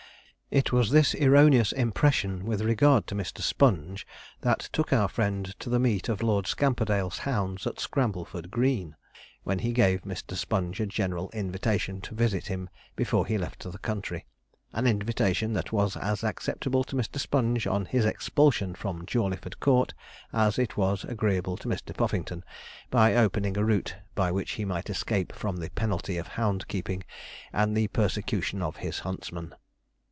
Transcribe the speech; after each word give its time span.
It 0.53 0.73
was 0.73 0.91
this 0.91 1.15
erroneous 1.15 1.71
impression 1.71 2.43
with 2.43 2.59
regard 2.59 3.07
to 3.07 3.15
Mr. 3.15 3.39
Sponge 3.39 4.05
that 4.41 4.59
took 4.73 4.91
our 4.91 5.07
friend 5.07 5.57
to 5.59 5.69
the 5.69 5.79
meet 5.79 6.09
of 6.09 6.21
Lord 6.21 6.45
Scamperdale's 6.45 7.19
hounds 7.19 7.65
at 7.65 7.79
Scrambleford 7.79 8.51
Green, 8.51 8.97
when 9.43 9.59
he 9.59 9.71
gave 9.71 10.01
Mr. 10.01 10.35
Sponge 10.35 10.81
a 10.81 10.85
general 10.85 11.29
invitation 11.29 12.01
to 12.01 12.13
visit 12.13 12.47
him 12.47 12.67
before 12.97 13.25
he 13.25 13.37
left 13.37 13.63
the 13.63 13.77
country, 13.77 14.25
an 14.73 14.87
invitation 14.87 15.53
that 15.53 15.71
was 15.71 15.95
as 15.95 16.21
acceptable 16.21 16.83
to 16.83 16.97
Mr. 16.97 17.17
Sponge 17.17 17.65
on 17.65 17.85
his 17.85 18.03
expulsion 18.03 18.75
from 18.75 19.05
Jawleyford 19.05 19.61
Court, 19.61 19.93
as 20.33 20.59
it 20.59 20.75
was 20.75 21.05
agreeable 21.05 21.55
to 21.55 21.69
Mr. 21.69 21.95
Puffington 21.95 22.43
by 22.89 23.15
opening 23.15 23.55
a 23.57 23.63
route 23.63 23.95
by 24.15 24.31
which 24.33 24.51
he 24.51 24.65
might 24.65 24.89
escape 24.89 25.31
from 25.33 25.55
the 25.55 25.69
penalty 25.69 26.17
of 26.17 26.27
hound 26.27 26.67
keeping, 26.67 27.05
and 27.53 27.73
the 27.73 27.87
persecution 27.87 28.61
of 28.61 28.75
his 28.75 28.99
huntsman. 28.99 29.55